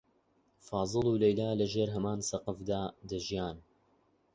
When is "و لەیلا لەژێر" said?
1.07-1.89